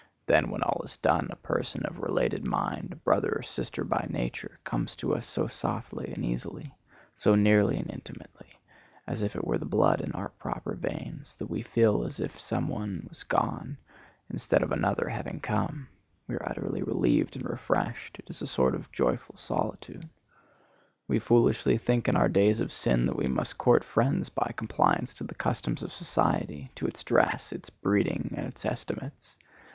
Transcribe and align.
Then, 0.25 0.49
when 0.49 0.63
all 0.63 0.81
is 0.83 0.97
done, 0.97 1.27
a 1.29 1.35
person 1.35 1.85
of 1.85 1.99
related 1.99 2.43
mind, 2.43 2.89
a 2.91 2.95
brother 2.95 3.33
or 3.35 3.43
sister 3.43 3.83
by 3.83 4.07
nature, 4.09 4.59
comes 4.63 4.95
to 4.95 5.13
us 5.13 5.27
so 5.27 5.45
softly 5.45 6.11
and 6.11 6.25
easily, 6.25 6.73
so 7.13 7.35
nearly 7.35 7.77
and 7.77 7.87
intimately, 7.87 8.59
as 9.05 9.21
if 9.21 9.35
it 9.35 9.45
were 9.45 9.59
the 9.59 9.65
blood 9.67 10.01
in 10.01 10.11
our 10.13 10.29
proper 10.29 10.73
veins, 10.73 11.35
that 11.35 11.51
we 11.51 11.61
feel 11.61 12.03
as 12.03 12.19
if 12.19 12.39
some 12.39 12.67
one 12.67 13.05
was 13.09 13.23
gone, 13.23 13.77
instead 14.31 14.63
of 14.63 14.71
another 14.71 15.07
having 15.09 15.39
come; 15.39 15.87
we 16.27 16.33
are 16.33 16.49
utterly 16.49 16.81
relieved 16.81 17.35
and 17.35 17.47
refreshed; 17.47 18.17
it 18.17 18.27
is 18.27 18.41
a 18.41 18.47
sort 18.47 18.73
of 18.73 18.91
joyful 18.91 19.37
solitude. 19.37 20.09
We 21.07 21.19
foolishly 21.19 21.77
think 21.77 22.07
in 22.07 22.15
our 22.15 22.27
days 22.27 22.59
of 22.59 22.71
sin 22.73 23.05
that 23.05 23.15
we 23.17 23.27
must 23.27 23.59
court 23.59 23.83
friends 23.83 24.29
by 24.29 24.51
compliance 24.57 25.13
to 25.13 25.23
the 25.25 25.35
customs 25.35 25.83
of 25.83 25.93
society, 25.93 26.71
to 26.73 26.87
its 26.87 27.03
dress, 27.03 27.51
its 27.51 27.69
breeding, 27.69 28.33
and 28.35 28.47
its 28.47 28.65
estimates. 28.65 29.37